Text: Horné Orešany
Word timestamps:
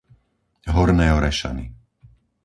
Horné 0.75 1.07
Orešany 1.17 1.65